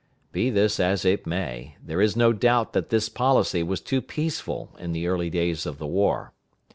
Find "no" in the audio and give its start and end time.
2.15-2.33